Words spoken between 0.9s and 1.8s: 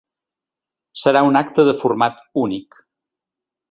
Serà un acte de